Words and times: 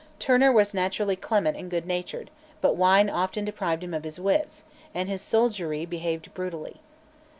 Turner 0.17 0.51
was 0.51 0.73
naturally 0.73 1.15
clement 1.15 1.55
and 1.57 1.69
good 1.69 1.85
natured, 1.85 2.31
but 2.59 2.75
wine 2.75 3.07
often 3.07 3.45
deprived 3.45 3.83
him 3.83 3.93
of 3.93 4.03
his 4.03 4.19
wits, 4.19 4.63
and 4.95 5.07
his 5.07 5.21
soldiery 5.21 5.85
behaved 5.85 6.33
brutally. 6.33 6.81